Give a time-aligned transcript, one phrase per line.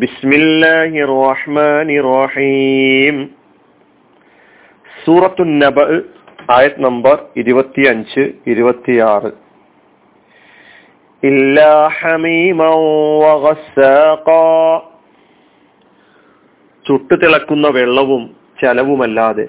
[0.00, 3.16] ബിസ്മില്ലാഹി റഹ്മാനി റഹീം
[5.04, 5.78] സൂറത്തു നബ
[6.50, 9.30] ആയത് നമ്പർ ഇരുപത്തിയഞ്ച് ഇരുപത്തിയാറ്.
[11.26, 12.74] ഇല്ലാ ഹമീമൻ
[13.22, 14.44] وغساقا
[16.86, 18.22] ചുട്ടു തിളക്കുന്ന വെള്ളവും
[18.62, 19.46] ചലവുമല്ലാതെ.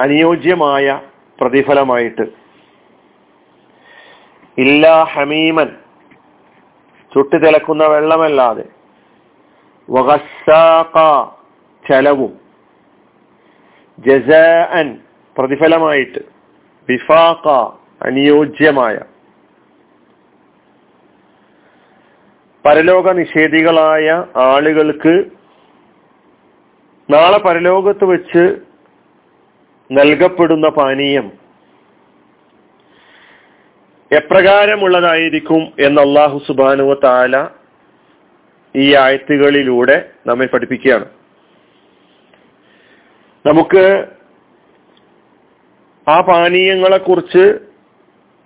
[0.00, 1.00] അനുയോജ്യമായ
[1.40, 2.47] പ്രതിഫലമായിട്ട്
[4.58, 5.66] ഇല്ലാ ഹമീമൻ.
[7.14, 8.64] ചുട്ടു തിളക്കുന്ന വെള്ളമല്ലാതെ
[11.90, 12.40] ചലവും.
[13.98, 15.00] ജസാൻ
[15.38, 16.18] പ്രതിഫലമായിട്ട്.
[16.88, 17.48] വിഫാഖ
[18.02, 19.00] അനുയോജ്യമായ.
[22.66, 25.24] പരലോക നിഷേധികളായ ആളുകൾക്ക്
[27.10, 28.56] നാളെ പരലോകത്ത് വെച്ച്
[29.92, 31.47] നൽകപ്പെടുന്ന പാനീയം
[34.12, 37.48] എപ്രകാരമുള്ളതായിരിക്കും എന്ന് അള്ളാഹു സുബാനുവ താല
[38.76, 41.04] ഈ ആയത്തുകളിലൂടെ നമ്മെ പഠിപ്പിക്കുകയാണ്.
[43.46, 44.06] നമുക്ക്
[46.08, 47.58] ആ പാനീയങ്ങളെ കുറിച്ച്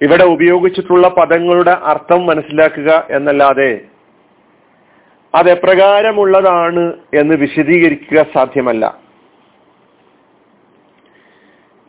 [0.02, 3.80] ഇവിടെ ഉപയോഗിച്ചിട്ടുള്ള പദങ്ങളുടെ അർത്ഥം മനസ്സിലാക്കുക എന്നല്ലാതെ
[5.34, 8.98] അതെപ്രകാരമുള്ളതാണ് എന്ന് വിശദീകരിക്കുക സാധ്യമല്ല.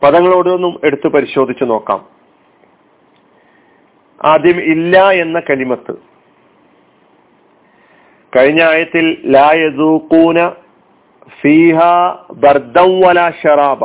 [0.02, 2.13] പദങ്ങളോടൊന്നും എടുത്തു പരിശോധിച്ചു നോക്കാം.
[4.24, 5.94] ആദ്യം ഇല്ല എന്ന കലിമത്ത്.
[8.36, 10.48] കഴിഞ്ഞ ആയത്തിൽ ലാ യദൂക്കൂന
[11.40, 11.80] ഫീഹ
[12.32, 13.84] ബർദം വല ഷറാബ.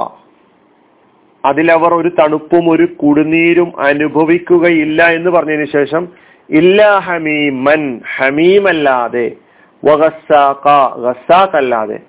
[1.45, 6.08] അതിലവർ ഒരു തണുപ്പും ഒരു കുടുനീരും അനുഭവിക്കുകയില്ല എന്ന് പറഞ്ഞതിന് ശേഷം
[6.50, 9.32] ഇല്ല ഹമീമൻ ഹമീമല്ലാതെ
[11.56, 12.00] അല്ലാതെ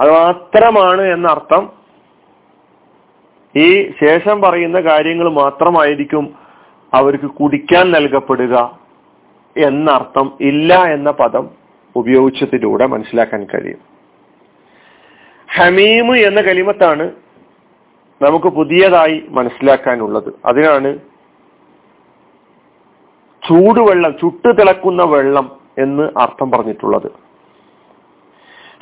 [0.00, 1.72] അത് മാത്രമാണ് എന്നർത്ഥം.
[3.56, 6.45] ഈ ശേഷം പറയുന്ന കാര്യങ്ങൾ മാത്രമായിരിക്കും
[6.96, 8.78] അവർക്ക് കുടിക്കാൻ നൽകപ്പെടുക
[9.56, 11.50] എന്നർത്ഥം ഇല്ല എന്ന പദം
[11.96, 13.78] ഉപയോഗിച്ചതിലൂടെ മനസ്സിലാക്കാൻ കഴിയും.
[15.54, 17.12] ഹമീമ് എന്ന കലിമത്താണ്
[18.22, 20.32] നമുക്ക് പുതിയതായി മനസ്സിലാക്കാനുള്ളത്.
[20.44, 20.98] അതിനാണ്
[23.48, 27.08] ചൂടുവെള്ളം ചുട്ടു തിളക്കുന്ന വെള്ളം എന്ന് അർത്ഥം പറഞ്ഞിട്ടുള്ളത്.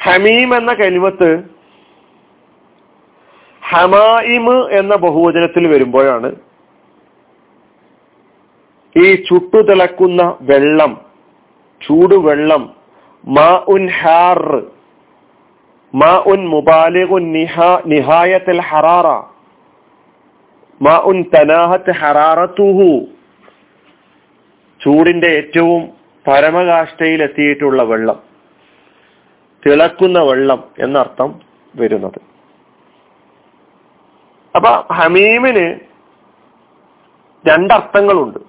[0.02, 1.42] ഹമീം എന്ന കലിമത്ത്
[3.72, 6.36] ഹമായിമ് എന്ന ബഹുവചനത്തിൽ വരുമ്പോഴാണ്
[8.96, 10.92] ഈ ചുട്ടുതിളക്കുന്ന വെള്ളം
[11.80, 12.62] ചൂടുവെള്ളം
[13.24, 14.40] മാ ഉൻ ഹാർ
[15.94, 19.08] മാ ഉൻ മുബാലിഗുൻ നിഹാ നിഹായത്തിൽ ഹറാറ
[20.80, 22.88] മാ ഉൻ തനാഹത്ത് ഹറാറത്തുഹു
[24.80, 25.82] ചൂടിന്റെ ഏറ്റവും
[26.26, 28.18] പരമകാഷ്ഠയിൽ എത്തിയിട്ടുള്ള വെള്ളം
[29.62, 31.30] തിളക്കുന്ന വെള്ളം എന്നർത്ഥം
[31.74, 32.18] വരുന്നത്.
[34.54, 35.66] അപ്പൊ ഹമീമിന്
[37.44, 38.40] രണ്ടർത്ഥങ്ങളുണ്ട്.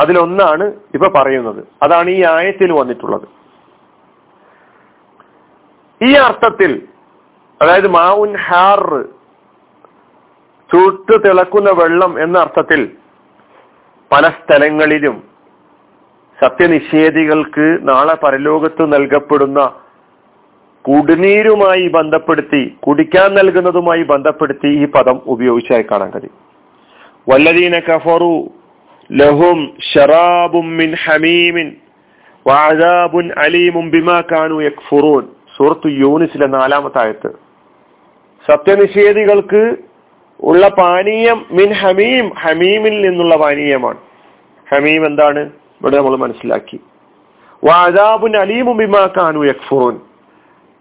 [0.00, 0.64] അതിലൊന്നാണ്
[0.94, 1.64] ഇപ്പൊ പറയുന്നത്.
[1.82, 3.28] അതാണ് ഈ ആയത്തിൽ വന്നിട്ടുള്ളത്.
[6.02, 6.82] ഈ അർത്ഥത്തിൽ
[7.62, 9.04] അതായത് മാവുൻ ഹാർ
[10.72, 12.90] ചൂട്ട് തിളക്കുന്ന വെള്ളം എന്ന അർത്ഥത്തിൽ
[14.12, 15.22] പല സ്ഥലങ്ങളിലും
[16.44, 19.60] സത്യനിഷേധികൾക്ക് നാളെ പരലോകത്ത് നൽകപ്പെടുന്ന
[20.82, 26.36] കുടിനീരുമായി ബന്ധപ്പെടുത്തി കുടിക്കാൻ നൽകുന്നതുമായി ബന്ധപ്പെടുത്തി ഈ പദം ഉപയോഗിച്ചായി കാണാൻ കഴിയും.
[27.28, 28.48] വല്ലതീന കഫറു
[29.12, 31.76] ലഹും ഷറാബും മിൻ ഹമീമിൻ
[32.46, 35.26] വാദാബുൻ അലീമും ബിമാ കാനു യക്ഫുറൂൻ.
[35.56, 37.30] സൂറത്ത് യൂനിസിലെ നാലാമത്തെ ആയത്ത്
[38.50, 39.76] സത്യനിഷേധികൾക്ക്
[40.40, 42.34] ഉള്ള പാനീയം മിൻ ഹമീം.
[42.34, 43.98] ഹമീമിൽ നിന്നുള്ള പാനീയമാണ്.
[44.74, 45.40] ഹമീം എന്താണ്?
[45.80, 46.80] ഇവിടെ നമ്മൾ മനസ്സിലാക്കി.
[47.64, 50.00] വാദാബുൻ അലീമും ബിമാ കാനു യക്ഫുറൂൻ.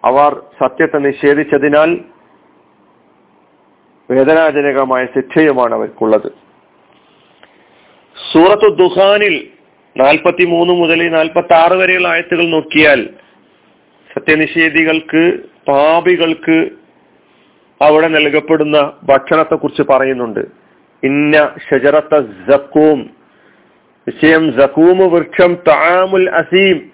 [0.06, 2.00] അവർ സത്യത്തെ നിഷേധിച്ചതിനാൽ
[4.12, 6.47] വേദനാജനകമായ ശിക്ഷയുമാണ് അവർക്കുള്ളത്.
[8.18, 9.48] സൂറത്തു ദുഹാനിൽ
[9.98, 13.10] നാൽപ്പത്തി മൂന്ന് മുതൽ നാൽപ്പത്തി ആറ് വരെയുള്ള ആയത്തുകൾ നോക്കിയാൽ
[14.14, 16.70] സത്യനിഷേധികൾക്ക് പാപികൾക്ക്
[17.82, 20.40] അവിടെ നൽകപ്പെടുന്ന ഭക്ഷണത്തെ കുറിച്ച് പറയുന്നുണ്ട്.
[21.04, 21.36] ഇന്ന
[21.70, 22.16] ഷജറത്ത
[22.50, 23.00] ജക്കൂം
[24.08, 26.92] വിഷയം ജക്കൂമ് വൃക്ഷം താമുൽ അസീം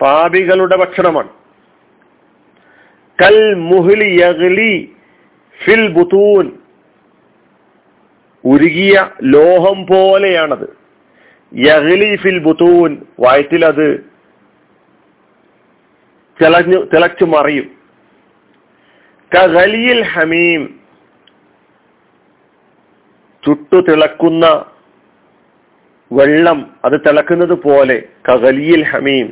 [0.00, 1.28] പാപികളുടെ ഭക്ഷണമാണ്.
[3.18, 4.10] കൽ മുഹ്ലി
[5.60, 6.46] ഫിൽ ബുത്തൂൻ
[8.46, 10.66] ഉരുകിയ ലോഹം പോലെയാണത്.
[11.54, 12.90] യഹ്ലീഫിൽ ഫിൽ ബുത്തൂൻ
[13.20, 13.86] വയറ്റിൽ അത്
[16.40, 17.66] തിളഞ്ഞു തിളച്ചു മറിയും.
[19.32, 20.62] കഹലിയിൽ ഹമീം
[23.44, 24.46] ചുട്ടു തിളക്കുന്ന
[26.10, 27.96] വെള്ളം അത് തിളക്കുന്നത് പോലെ
[28.28, 29.26] കഹലിയിൽ ഹമീം.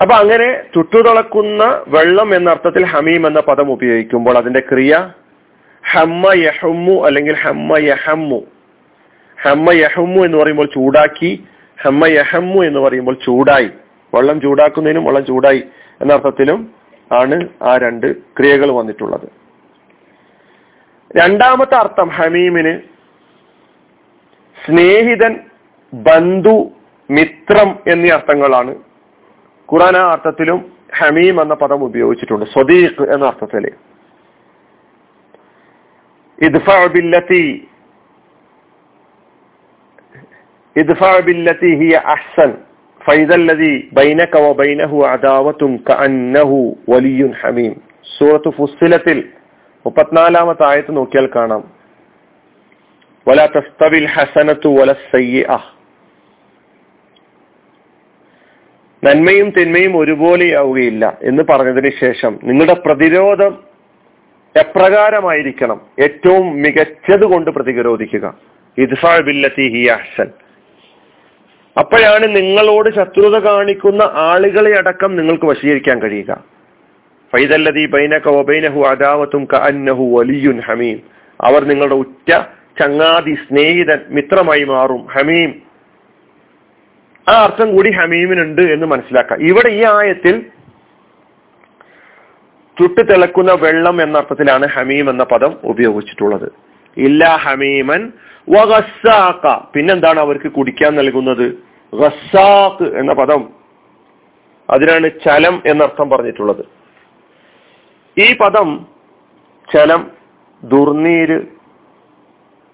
[0.00, 4.92] അപ്പൊ അങ്ങനെ ചുട്ടുതിളക്കുന്ന വെള്ളം എന്ന അർത്ഥത്തിൽ ഹമീം എന്ന പദം ഉപയോഗിക്കുമ്പോൾ അതിന്റെ ക്രിയ
[5.92, 8.42] ഹമ്മ യഹമ്മു അല്ലെങ്കിൽ ഹമ്മ യഹമ്മു.
[9.42, 11.44] ഹമ്മ യഹമ്മു എന്ന് പറയുമ്പോൾ ചൂടാക്കി
[11.82, 13.70] ഹമ്മ യഹമ്മു എന്ന് പറയുമ്പോൾ ചൂടായി.
[14.14, 15.62] വെള്ളം ചൂടാക്കുന്നതിനും വെള്ളം ചൂടായി
[16.00, 16.74] എന്ന അർത്ഥത്തിലും
[17.12, 19.28] ആണ് ആ രണ്ട് ക്രിയകൾ വന്നിട്ടുള്ളത്.
[21.16, 22.80] രണ്ടാമത്തെ അർത്ഥം ഹമീമിന്
[24.66, 25.40] സ്നേഹിതൻ
[25.94, 26.70] ബന്ധു
[27.10, 28.74] മിത്രം എന്നീ അർത്ഥങ്ങളാണ്.
[29.72, 32.44] ഖുറാൻ ആ അർത്ഥത്തിലും ഹമീം എന്ന പദം ഉപയോഗിച്ചിട്ടുണ്ട്.
[32.44, 33.70] സ്വദീഖ് എന്ന അർത്ഥത്തിൽ.
[36.39, 37.43] ഇദ്ഫഅ ബില്ലത്തി
[40.75, 42.51] ഇദ്ഫഅ ബില്ലത്തി ഹിയ അഹ്സൻ
[43.01, 46.51] فإذا الذي بينك وبينه عداوة كأنه
[46.87, 47.73] ولي حميم
[48.09, 49.17] സൂറത്ത് ഫുസ്സിലത്തിൽ
[49.85, 51.63] മുപ്പത്തിനാലാമത്തെ ആയത്ത് നോക്കിയാൽ കാണാം
[53.27, 55.37] വല തസ്തവിൽ ഹസനത്തു വല സയ്യ
[59.03, 63.53] നന്മയും തിന്മയും ഒരുപോലെയാവുകയില്ല എന്ന് പറഞ്ഞതിന് ശേഷം നിങ്ങളുടെ പ്രതിരോധം
[64.56, 68.38] എപ്രകാരമായിരിക്കണം ഏറ്റവും മികച്ചത് കൊണ്ട് പ്രതിരോധിക്കുക?
[68.78, 70.26] ഇദ്ഫാ ബില്ലത്തി ഹി അഹ്സൻ.
[71.78, 76.44] അപ്പോഴാണ് നിങ്ങളോട് ശത്രുത കാണിക്കുന്ന ആളുകളെ അടക്കം നിങ്ങൾക്ക് വശീകരിക്കാൻ കഴിയുക.
[77.36, 78.28] ഫൈദല്ലതി ബൈനക
[78.86, 81.00] അദാവത്തും കഅന്നഹു വലിയുൻ ഹമീം.
[81.40, 82.30] അവർ നിങ്ങളുടെ ഉറ്റ
[82.80, 85.06] ചങ്ങാതി സ്നേഹിതൻ മിത്രമായി മാറും.
[85.06, 85.62] ഹമീം.
[87.28, 89.40] ആ അർത്ഥം കൂടി ഹമീമിനുണ്ട് എന്ന് മനസ്സിലാക്കാം.
[89.40, 90.46] ഇവിടെ ഈ ആയത്തിൽ
[92.80, 96.52] ചുട്ടു തിളക്കുന്ന വെള്ളം എന്ന അർത്ഥത്തിലാണ് ഹമീം എന്ന പദം ഉപയോഗിച്ചിട്ടുള്ളത്.
[96.96, 98.12] ഇല്ല ഹമീമൻ
[99.74, 101.52] പിന്നെന്താണ് അവർക്ക് കുടിക്കാൻ നൽകുന്നത്?
[101.94, 103.48] ഗസാഖ് എന്ന പദം.
[104.70, 106.64] അതിനാണ് ചലം എന്നർത്ഥം പറഞ്ഞിട്ടുള്ളത്.
[108.20, 108.86] ഈ പദം
[109.76, 110.10] ചലം
[110.64, 111.42] ദുർനീര്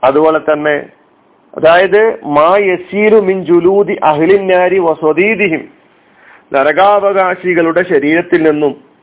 [0.04, 0.86] അതുപോലെ തന്നെ
[1.54, 5.68] അതായത് മാ യസീരു മിൻ ജുലൂദി അഹ്ലിന്നാരി വസദീദിഹിം
[6.52, 8.93] നരകാവകാശികളുടെ ശരീരത്തിൽ നിന്നും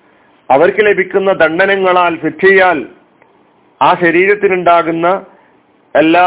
[0.54, 2.80] അവർക്ക് ലഭിക്കുന്ന ദണ്ഡനങ്ങളാൽ ശിക്ഷയാൽ
[3.82, 5.08] ആ ശരീരത്തിനുണ്ടാകുന്ന
[5.96, 6.26] എല്ലാ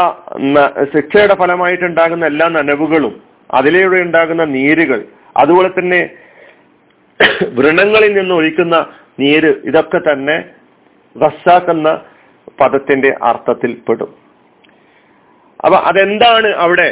[0.93, 3.15] ശിക്ഷയുടെ ഫലമായിട്ടുണ്ടാകുന്ന എല്ലാ നനവുകളും
[3.57, 4.99] അതിലൂടെ ഉണ്ടാകുന്ന നീരുകൾ
[5.41, 6.01] അതുപോലെ തന്നെ
[7.57, 8.75] വ്രണങ്ങളിൽ നിന്ന് ഒഴിക്കുന്ന
[9.21, 10.37] നീര് ഇതൊക്കെ തന്നെ
[11.15, 11.89] റസ്സാക്കുന്ന
[12.59, 14.11] പദത്തിന്റെ അർത്ഥത്തിൽ പെടും.
[15.59, 16.87] അപ്പൊ അതെന്താണ് അവിടെ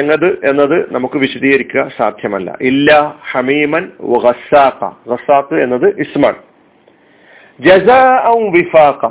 [0.00, 2.48] എന്നത് എന്നത് നമുക്ക് വിശദീകരിക്കുക സാധ്യമല്ല.
[2.70, 2.90] ഇല്ല
[3.30, 3.84] ഹമീമൻ
[4.24, 6.36] ഗസാഖ് എന്നത് ഇസ്മാൻ
[7.60, 9.06] ജസാ വിഫാഖ.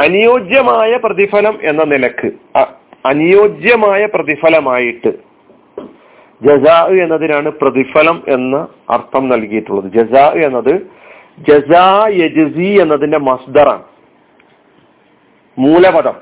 [0.00, 2.58] അനുയോജ്യമായ പ്രതിഫലം എന്ന നിലയ്ക്ക്
[3.06, 5.10] അനുയോജ്യമായ പ്രതിഫലമായിട്ട്.
[6.42, 9.92] ജസാ എന്നതിനാണ് പ്രതിഫലം എന്ന അർത്ഥം നൽകിയിട്ടുള്ളത്.
[9.92, 10.86] ജസാ എന്നത്
[11.48, 13.82] ജസാ യജസി എന്നതിന്റെ മസ്ദറാണ്.
[15.58, 16.14] മൂലപദം.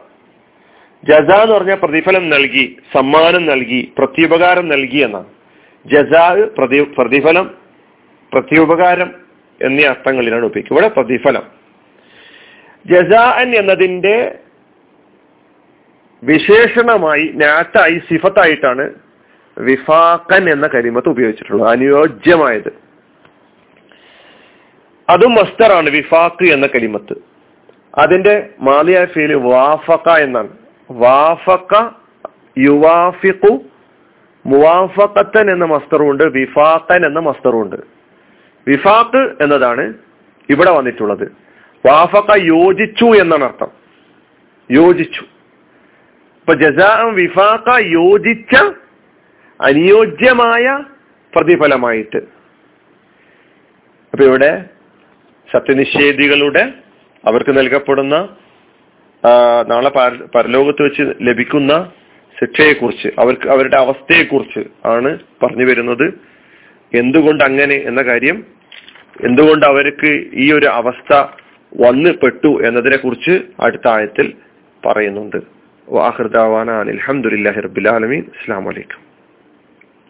[1.05, 5.27] ജസ എന്ന് പറഞ്ഞാൽ പ്രതിഫലം നൽകി സമ്മാനം നൽകി പ്രത്യുപകാരം നൽകി എന്നാണ്.
[5.87, 7.51] ജസാ പ്രതി പ്രതിഫലം
[8.33, 9.26] പ്രത്യുപകാരം
[9.63, 11.43] എന്നീ അർത്ഥങ്ങളിലാണ് ഉപയോഗിക്കുക ഇവിടെ പ്രതിഫലം.
[12.87, 14.39] ജസാൻ എന്നതിന്റെ
[16.23, 18.95] വിശേഷണമായി നാറ്റായി സിഫത്തായിട്ടാണ്
[19.59, 21.69] വിഫാക്കൻ എന്ന കരിമത്ത് ഉപയോഗിച്ചിട്ടുള്ളത്.
[21.69, 22.73] അനുയോജ്യമായത്.
[25.09, 27.15] അതും മസ്തറാണ് വിഫാക്ക് എന്ന കരിമത്ത്.
[27.99, 30.49] അതിന്റെ മാലിയായ ഫീൽ വാഫക്ക എന്നാണ്.
[30.91, 31.91] വാഫക്ക
[32.59, 33.59] യുവാഫിഖു
[34.47, 37.96] മുവാഫക്കത്തൻ എന്ന മസ്തറുണ്ട് വിഫാക്കൻ എന്ന മസ്തറുണ്ട്.
[38.69, 39.95] വിഫാക്ക് എന്നതാണ്
[40.51, 41.33] ഇവിടെ വന്നിട്ടുള്ളത്.
[41.87, 43.71] വാഫക്ക യോജിച്ചു എന്നാണ് അർത്ഥം.
[44.71, 45.21] യോജിച്ചു.
[45.21, 48.73] ഇപ്പൊ ജസാം വിഫാക്ക യോജിച്ച
[49.61, 50.85] അനുയോജ്യമായ
[51.35, 52.17] പ്രതിഫലമായിട്ട്.
[54.13, 54.65] അപ്പൊ ഇവിടെ
[55.55, 56.73] സത്യനിഷേധികളുടെ
[57.25, 58.37] അവർക്ക് നൽകപ്പെടുന്ന
[59.69, 59.89] നാളെ
[60.37, 61.93] പരലോകത്ത് വെച്ച് ലഭിക്കുന്ന
[62.41, 66.15] ശിക്ഷയെക്കുറിച്ച് അവർക്ക് അവരുടെ അവസ്ഥയെക്കുറിച്ച് ആണ് പറഞ്ഞു വരുന്നത്.
[66.95, 68.56] എന്തുകൊണ്ട് അങ്ങനെ എന്ന കാര്യം
[69.21, 71.25] എന്തുകൊണ്ട് അവർക്ക് ഈ ഒരു അവസ്ഥ
[71.81, 74.35] വന്ന് പെട്ടു എന്നതിനെ കുറിച്ച് അടുത്ത ആയത്തിൽ
[74.87, 75.37] പറയുന്നുണ്ട്.
[75.89, 79.06] വാഹൃദാവാന അലഹമുല്ലാഹി റബുലാലമീൻ അസ്സാം വലൈക്കും